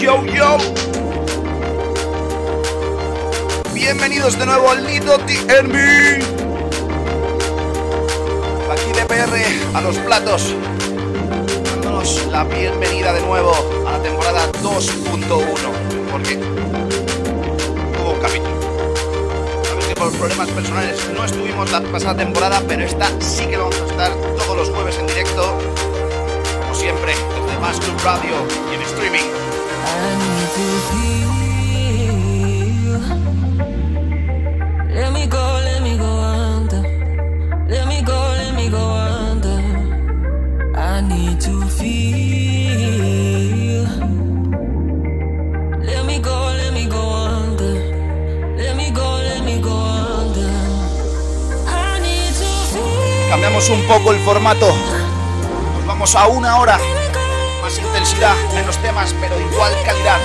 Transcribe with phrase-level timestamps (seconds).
[0.00, 0.56] Yo, yo.
[3.72, 6.22] Bienvenidos de nuevo al Nido TNB.
[8.70, 10.54] Aquí de PR a los platos.
[11.64, 13.52] Dándonos la bienvenida de nuevo
[13.86, 15.52] a la temporada 2.1.
[16.10, 16.38] Porque
[18.00, 18.54] hubo un capítulo.
[19.64, 23.64] Sabes que por problemas personales no estuvimos la pasada temporada, pero esta sí que lo
[23.64, 25.58] vamos a estar todos los jueves en directo.
[26.60, 28.34] Como siempre, desde Más Club Radio
[28.70, 29.41] y en streaming.
[53.28, 54.66] Cambiamos un poco el formato.
[54.66, 56.78] Nos vamos a una hora.
[58.54, 60.20] Menos temas, pero igual calidad.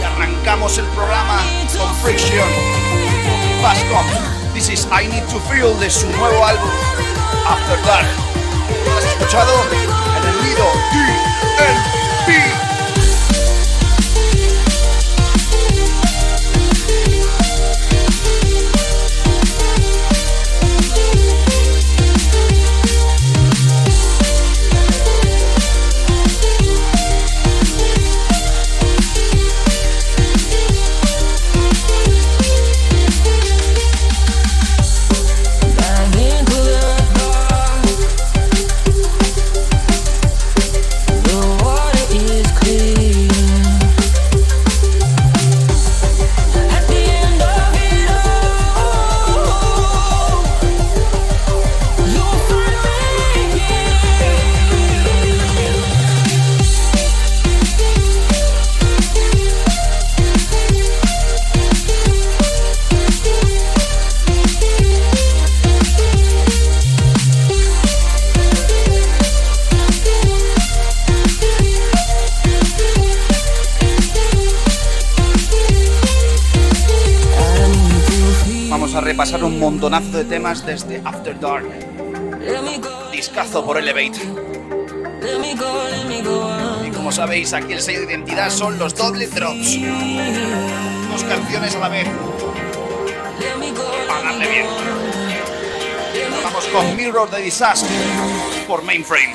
[0.00, 1.40] Y arrancamos el programa
[1.78, 2.48] con Friction.
[3.62, 4.04] Fastcom.
[4.52, 6.68] This is I Need to Feel de su nuevo álbum
[7.46, 8.08] After Dark.
[8.84, 9.52] ¿Lo has escuchado?
[9.70, 10.64] En el nido
[80.16, 81.66] de temas desde After Dark.
[83.12, 84.18] Discazo por Elevate.
[86.86, 89.78] Y como sabéis, aquí el sello de identidad son los doble drops.
[91.10, 92.08] Dos canciones a la vez.
[94.08, 94.66] Para darle bien.
[96.42, 97.90] Vamos con Mirror de Disaster
[98.66, 99.34] por Mainframe.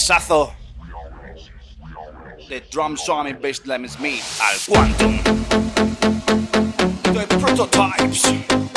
[0.00, 0.52] Con el remixazo
[2.48, 5.18] de Drum Song y Bassline Smith al Quantum.
[7.12, 8.69] The Prototypes.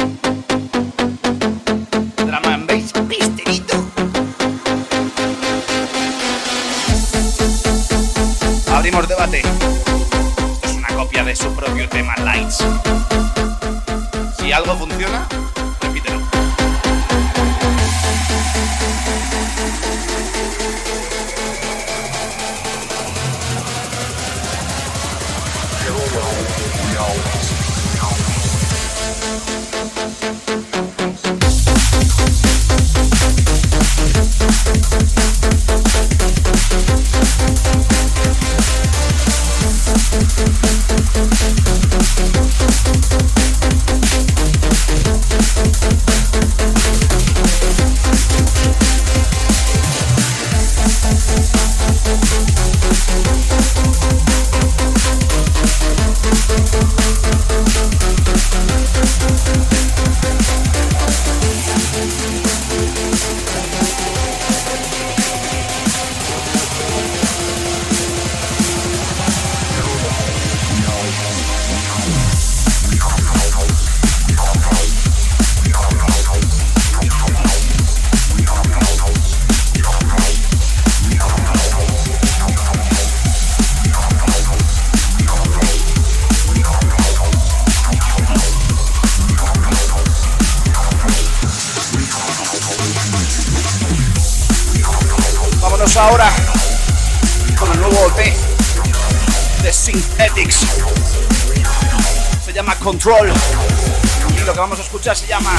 [103.06, 105.52] Y lo que vamos a escuchar se llama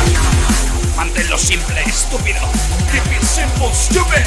[0.97, 2.41] Manténlo simple, estúpido.
[2.91, 4.25] Keep it simple, stupid.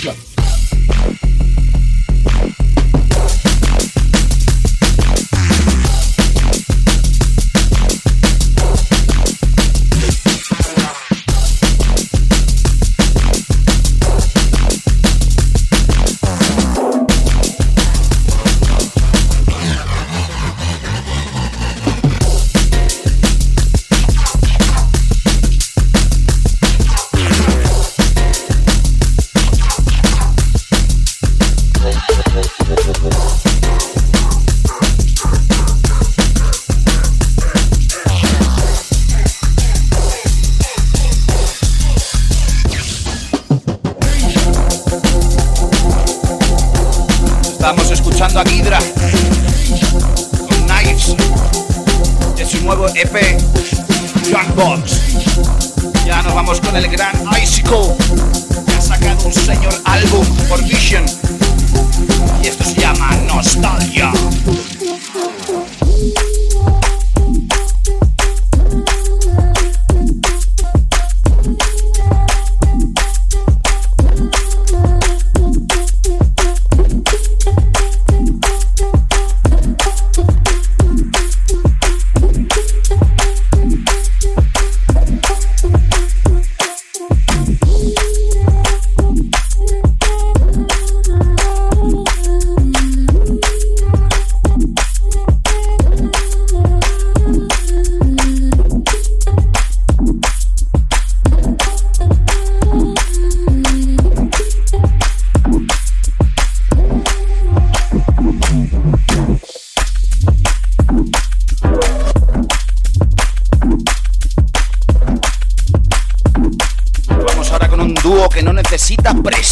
[0.00, 0.29] Egypt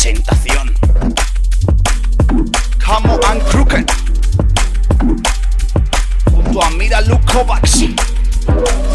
[0.08, 0.74] presentación.
[2.78, 3.90] Camo and Crooked.
[6.30, 7.82] Junto a Mira Luke Kovacs.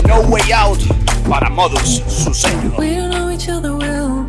[0.07, 0.79] No Way Out
[1.29, 2.77] para Modus, su sello.
[2.77, 4.25] We don't know each other well.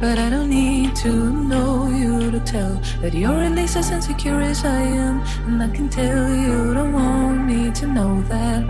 [0.00, 4.40] But I don't need to know you to tell that you're at least as insecure
[4.40, 5.22] as I am.
[5.46, 8.66] And I can tell you don't want me to know that.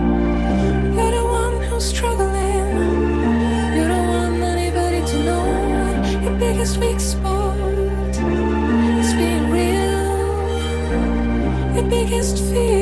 [0.94, 2.31] You're the one who struggles.
[7.02, 8.14] export.
[9.00, 10.14] It's being real,
[11.74, 12.81] your biggest fear.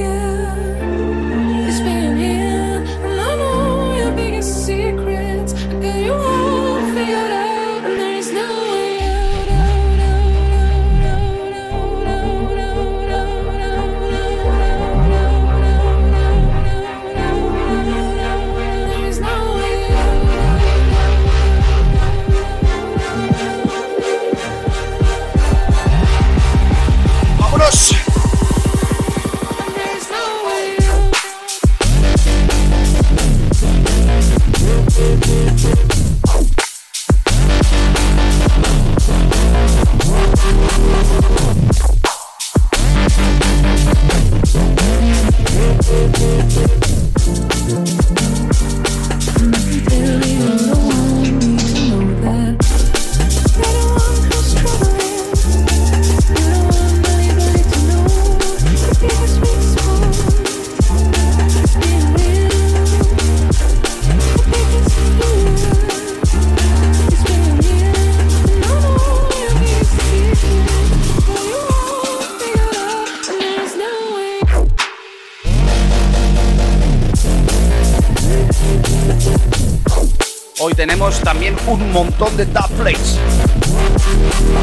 [80.81, 83.19] Tenemos también un montón de top plates.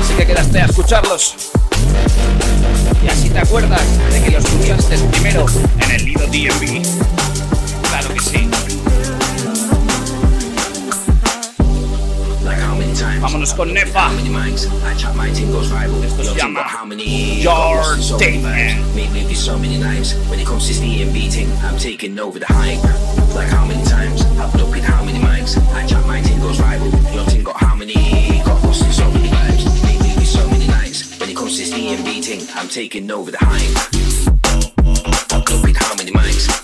[0.01, 1.35] Así que quedaste a escucharlos.
[3.03, 5.45] Y así te acuerdas de que los escuchaste primero
[5.79, 6.81] en el Lido DMV.
[7.87, 8.49] Claro que sí.
[13.21, 14.09] Vámonos con Nefa.
[16.03, 16.65] Esto se llama
[17.43, 18.87] Your Statement.
[25.55, 26.91] I chat my team goes viral.
[27.15, 27.93] Your team got how many?
[28.43, 29.83] Got lost in so many vibes.
[29.83, 31.17] Lately with so many nights.
[31.19, 33.93] When it comes to this DMB thing, I'm taking over the hype.
[35.79, 36.56] How many mics.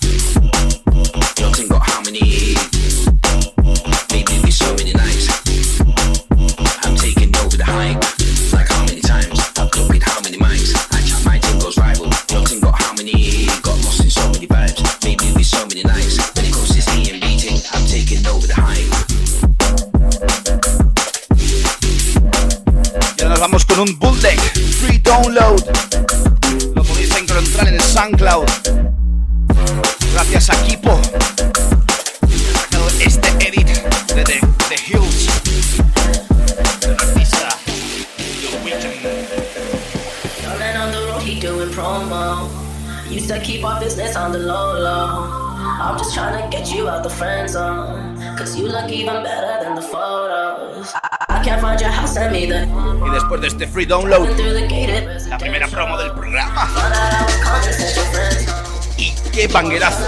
[44.31, 45.43] The low low.
[45.81, 48.17] I'm just trying to get you out the friend zone.
[48.37, 50.93] Cause you look even better than the photos.
[50.95, 52.65] I, I can't find your house, send me the.
[53.05, 54.29] Y después de este free download,
[55.27, 56.69] la primera promo del programa.
[58.97, 60.03] Y qué banguerazo.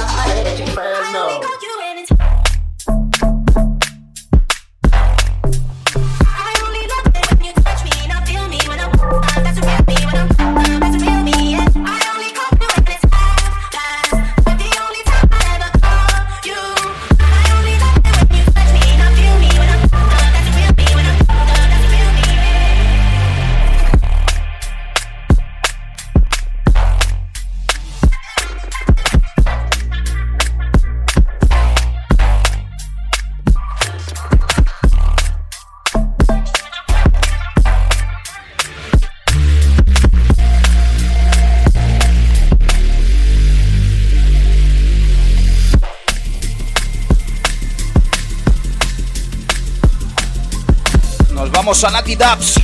[51.75, 52.55] Vamos a Nati Dubs.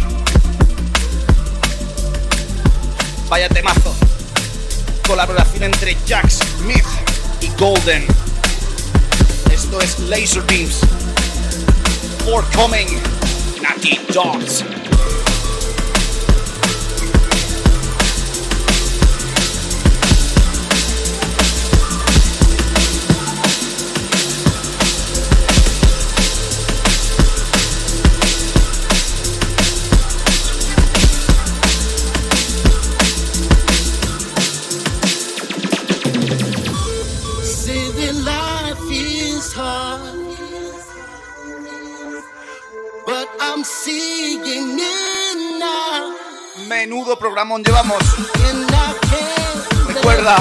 [3.28, 3.94] Vaya temazo.
[5.06, 6.86] Colaboración entre Jack Smith
[7.42, 8.08] y Golden.
[9.52, 10.80] Esto es Laser Beams.
[12.24, 12.88] Forthcoming.
[13.62, 14.64] Nati Dubs.
[47.52, 48.04] Programón llevamos.
[49.94, 50.38] Recuerda,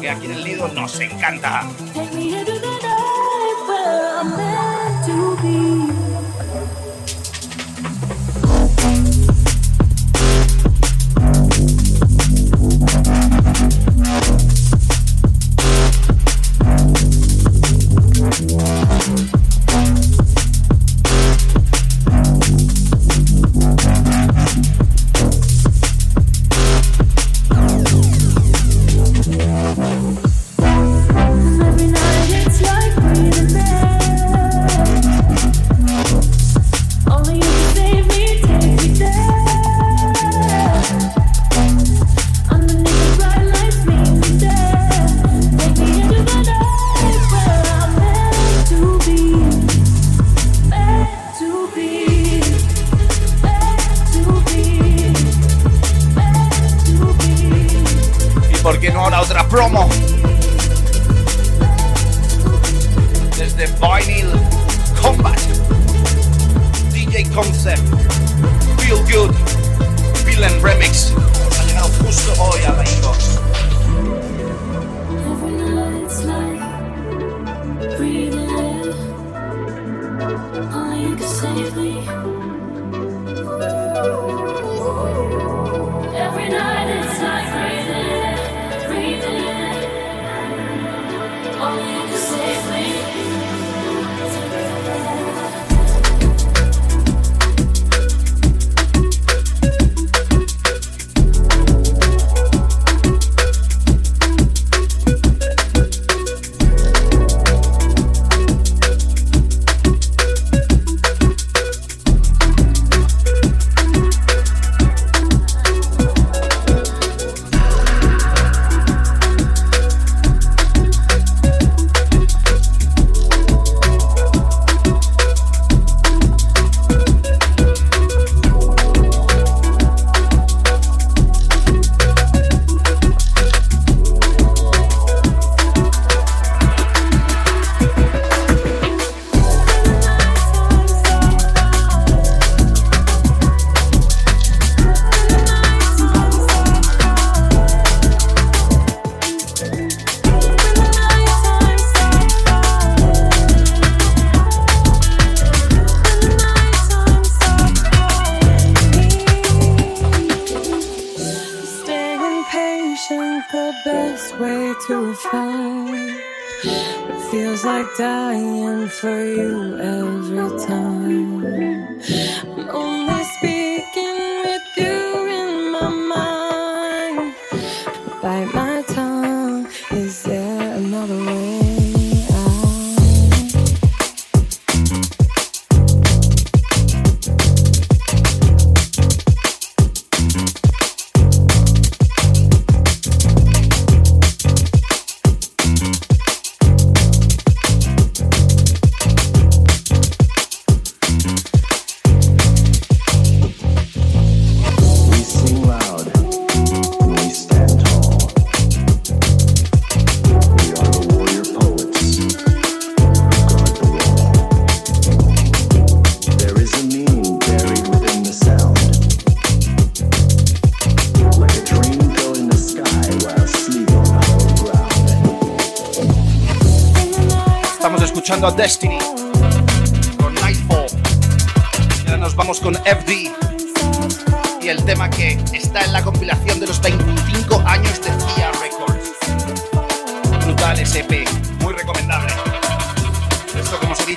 [0.00, 1.62] que aquí en el Lido nos encanta.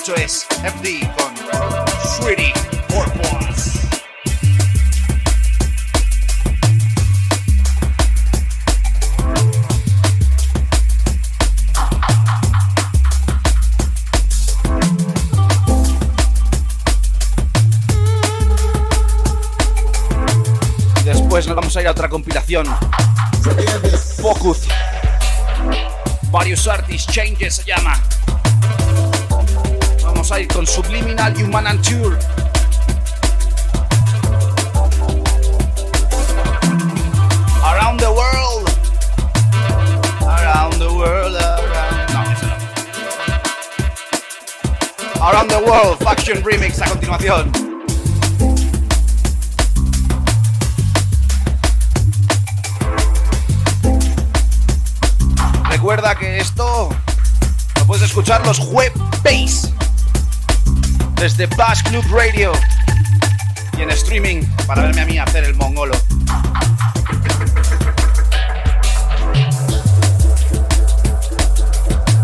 [0.03, 1.31] Esto es FD con
[2.17, 2.51] Sweetie
[21.05, 22.65] Después nos vamos a ir a otra compilación.
[24.19, 24.67] Focus.
[26.31, 28.01] Various Artists Changes se llama.
[30.47, 32.17] Con Subliminal Human and Tour.
[37.63, 38.69] Around the world.
[40.21, 41.35] Around the world.
[41.35, 41.91] Around...
[45.21, 47.51] Around the World, Faction Remix a continuación.
[55.69, 56.89] Recuerda que esto
[57.77, 59.71] lo puedes escuchar los jueves
[61.21, 62.51] desde Bash Club Radio
[63.77, 65.93] y en streaming para verme a mí hacer el mongolo.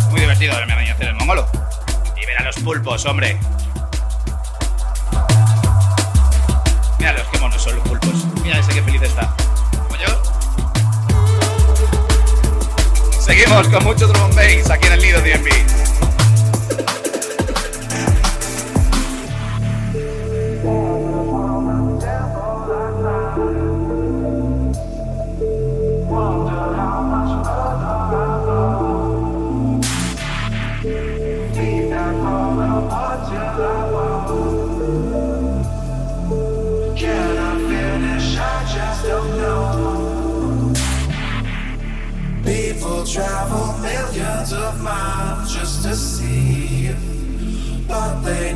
[0.09, 1.47] Muy divertido verme a mí hacer el mongolo.
[2.19, 3.39] Y ver a los pulpos, hombre.
[6.97, 8.25] Míralos, qué monos son los pulpos.
[8.41, 9.31] Mira ese que feliz está.
[9.77, 10.07] Como yo.
[13.19, 15.86] Seguimos con mucho drum bass aquí en el Nido DMV.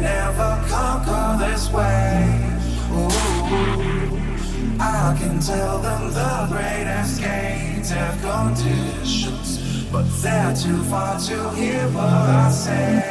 [0.02, 2.58] never conquer this way.
[2.92, 3.08] Ooh,
[4.80, 11.88] I can tell them the greatest escapes have conditions, but they're too far to hear
[11.90, 13.11] what I say.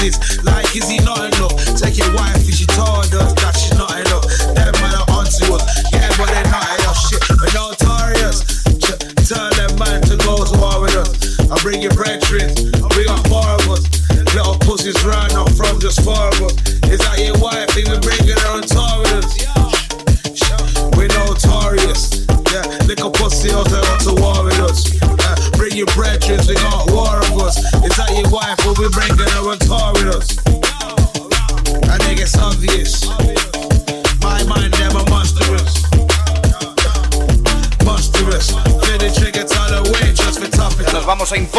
[0.00, 0.39] Please.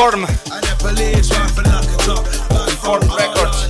[0.02, 0.26] Form.
[3.18, 3.68] Records.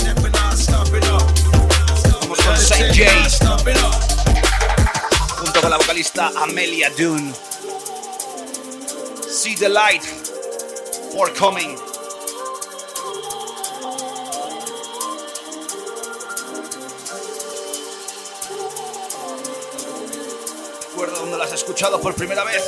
[2.21, 3.37] Vamos con Saint Jays.
[5.39, 7.33] Junto con la vocalista Amelia Dune.
[9.27, 10.03] See the light.
[11.13, 11.77] For coming.
[20.87, 22.63] Recuerda donde las has escuchado por primera vez.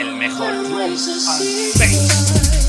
[0.00, 2.59] el mejor drum and bass.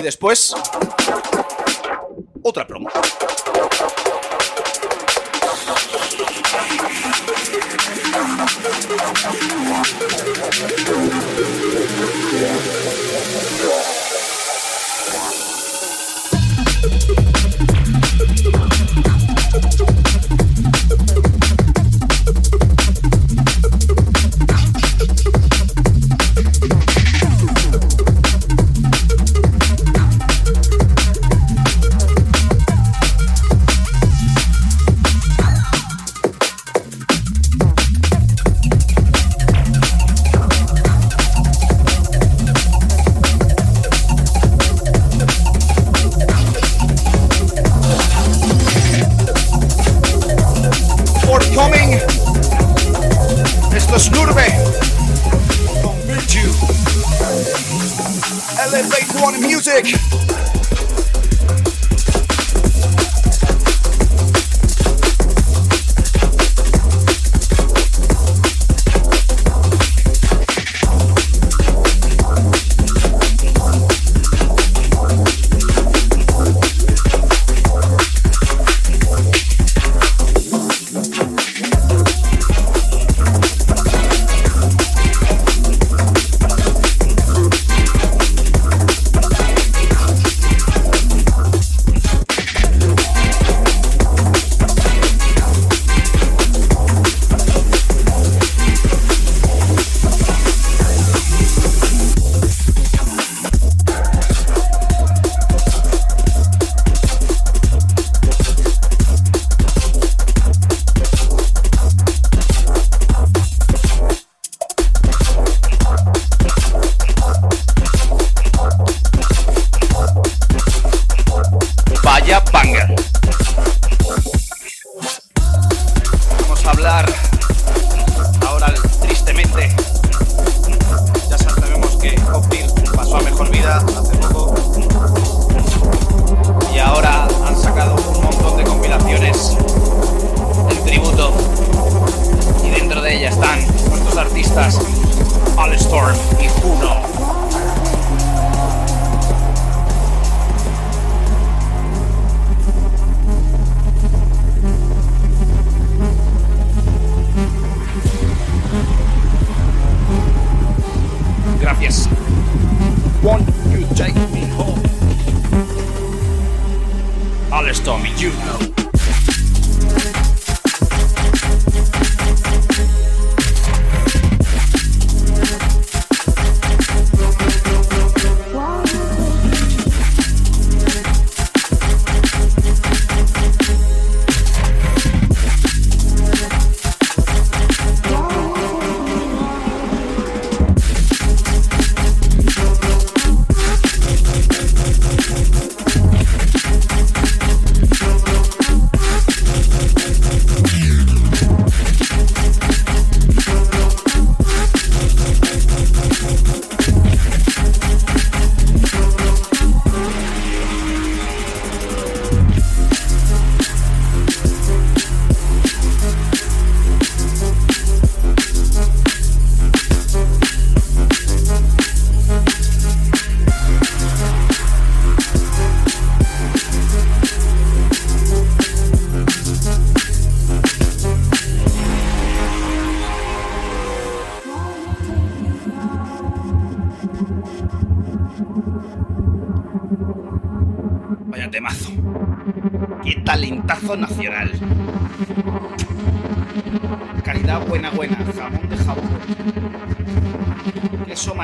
[0.00, 0.54] Y después,
[2.42, 2.79] otra promo.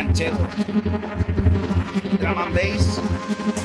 [0.06, 0.46] Queso manchego.
[2.18, 3.55] Drum and bass.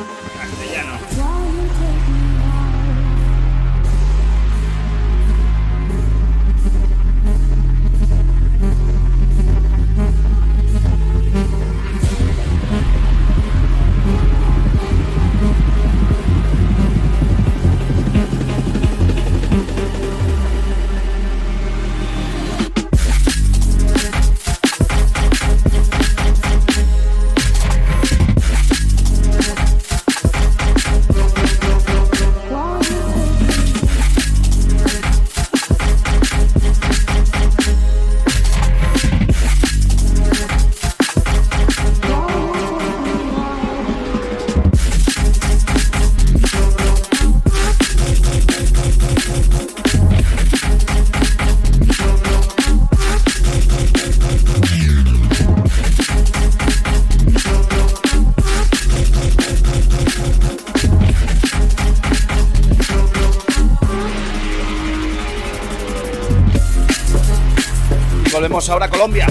[69.02, 69.26] Colombia.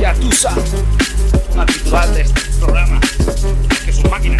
[0.00, 0.52] Yatusa,
[1.52, 3.00] una titular de este programa,
[3.84, 4.36] que es un máquina.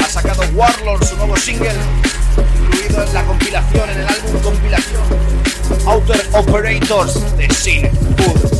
[0.00, 1.70] Ha sacado Warlord, su nuevo single,
[2.60, 5.02] incluido en la compilación, en el álbum compilación
[5.86, 8.58] Outer Operators de Sin Food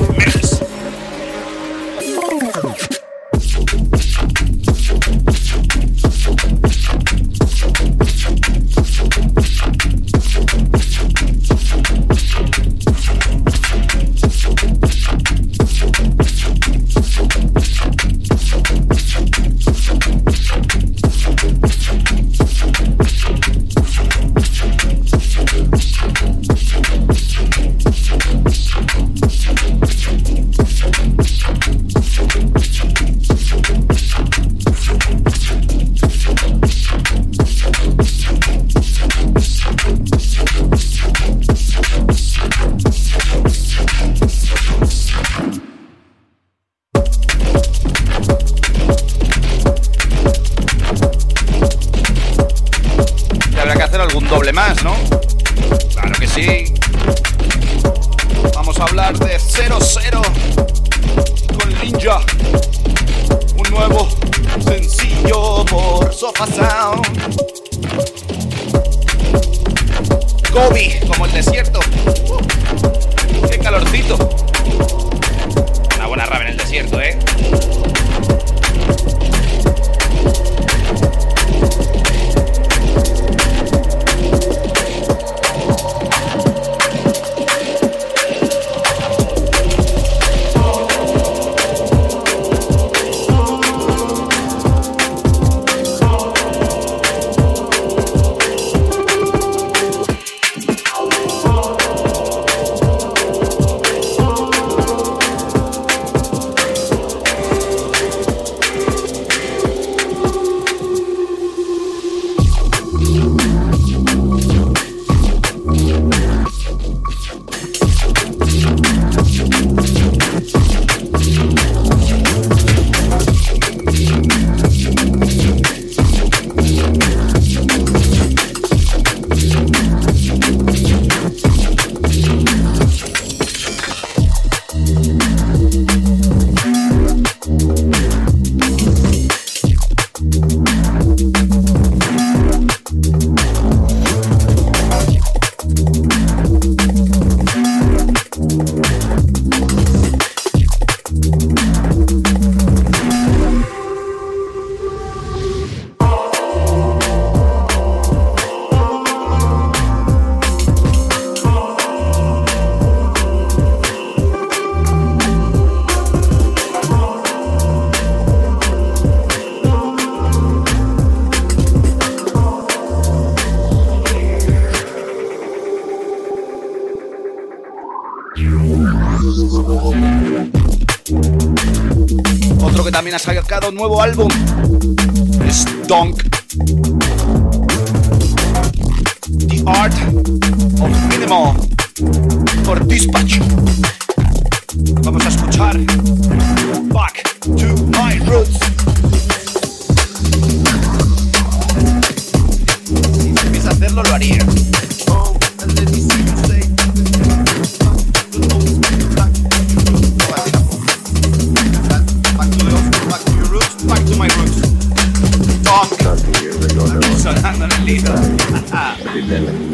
[183.72, 184.28] nuevo álbum.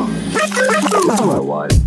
[0.01, 1.84] Otherwise.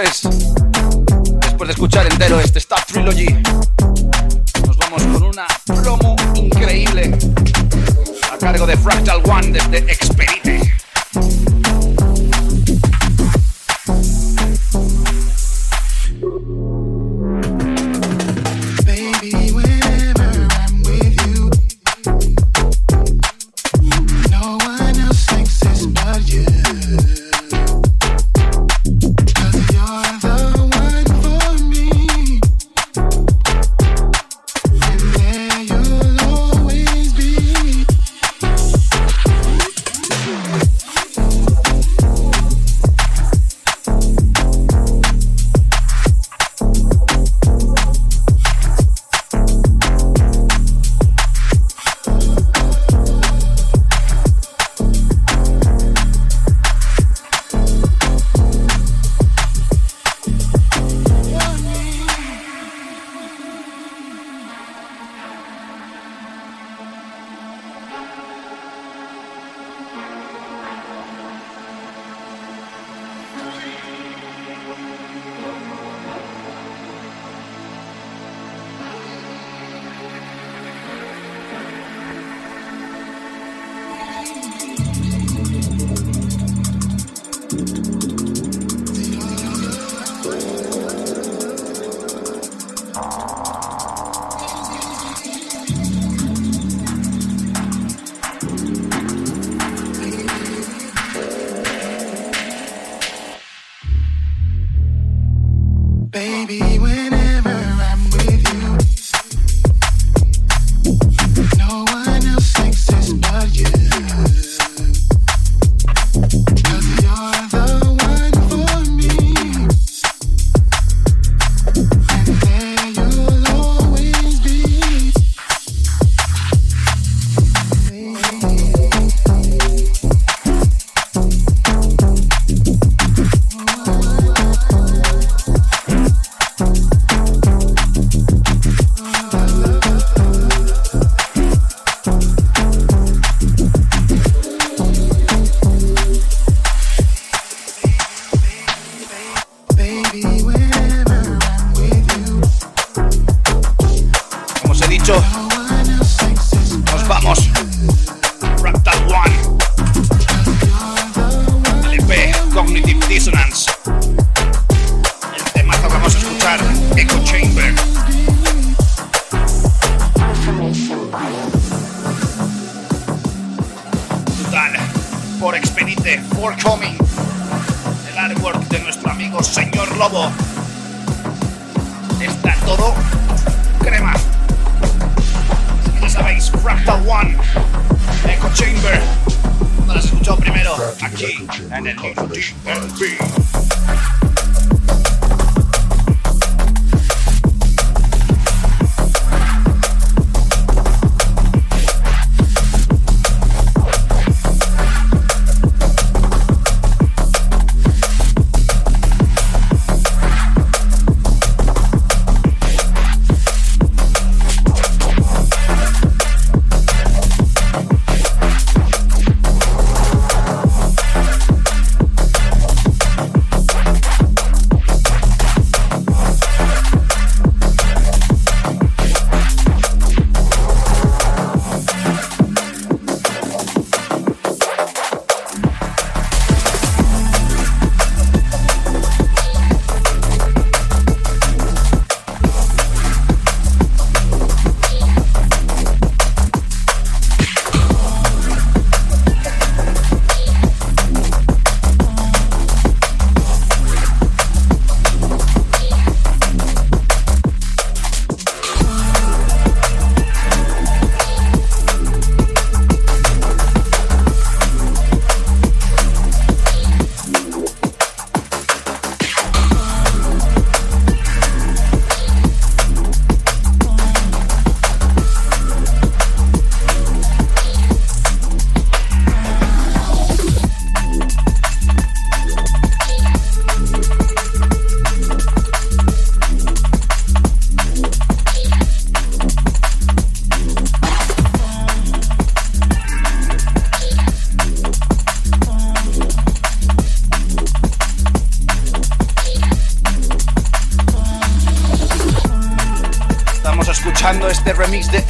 [0.00, 0.22] después,
[1.40, 3.26] después de escuchar entero este Star Trilogy,
[4.66, 7.10] nos vamos con una promo increíble
[8.32, 10.71] a cargo de Fractal One desde Expedite.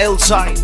[0.02, 0.61] L side.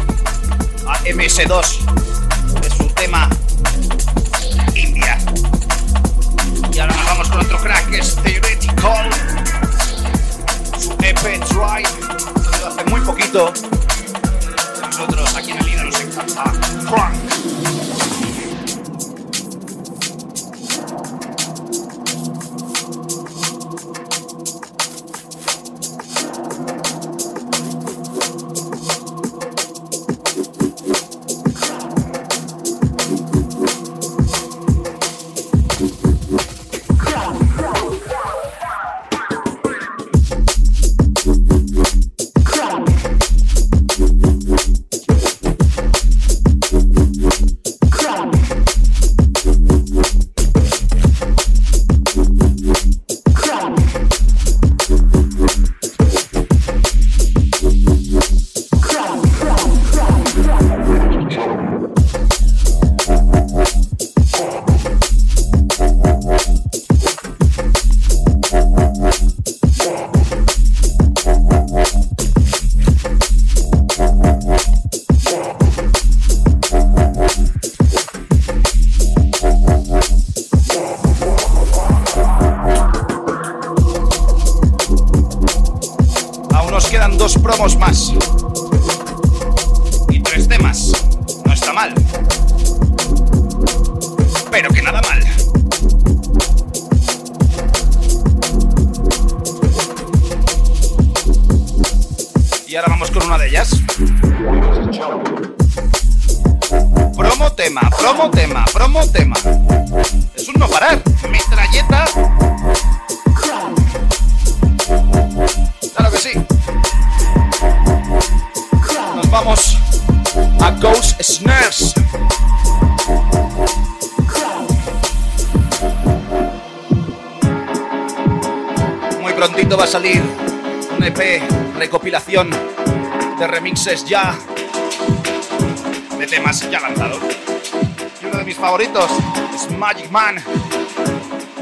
[140.10, 140.36] Man.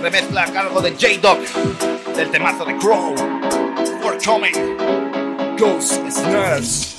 [0.01, 1.41] Remezcla a cargo de J-Doc
[2.15, 3.15] del temazo de Crow.
[4.03, 4.77] For Coming.
[5.59, 6.96] Ghost Snares.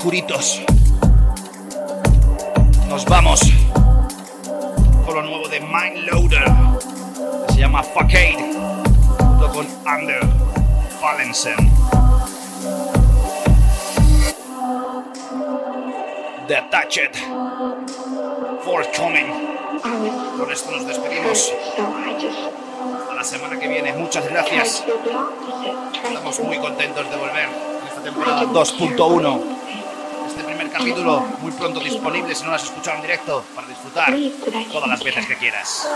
[0.00, 0.62] Oscuritos.
[2.88, 3.38] Nos vamos
[5.04, 6.44] con lo nuevo de Mindloader.
[7.46, 8.38] que Se llama Fuckade.
[9.18, 10.20] Junto con Under
[11.02, 11.70] Valensen.
[16.48, 17.14] The Attached.
[18.64, 19.26] Forthcoming.
[20.38, 21.52] Con esto nos despedimos.
[23.10, 23.92] A la semana que viene.
[23.92, 24.82] Muchas gracias.
[26.02, 29.59] Estamos muy contentos de volver en esta temporada 2.1.
[30.70, 34.14] Primer capítulo muy pronto disponible si no lo has escuchado en directo para disfrutar
[34.70, 35.88] todas las veces que quieras.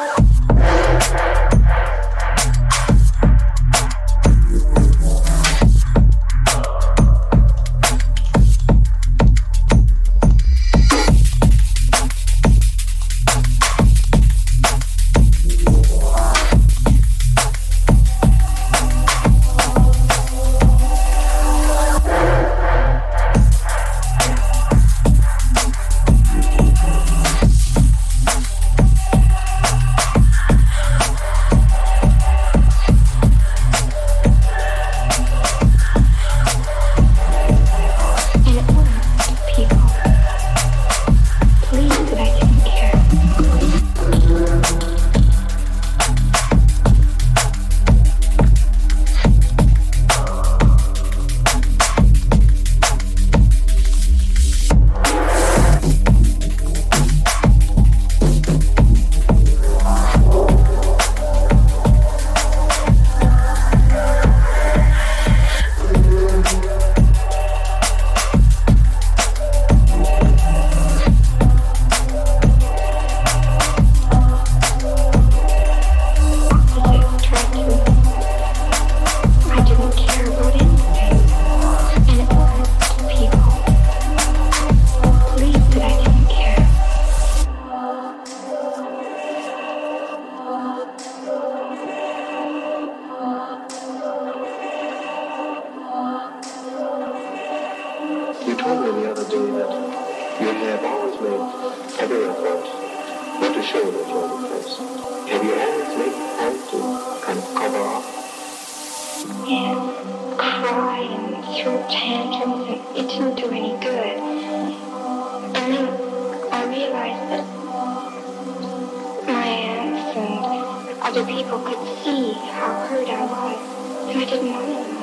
[122.55, 124.53] How hurt I was, and I didn't
[124.89, 124.94] to